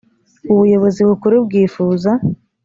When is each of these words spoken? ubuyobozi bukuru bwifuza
ubuyobozi 0.51 1.01
bukuru 1.09 1.35
bwifuza 1.45 2.11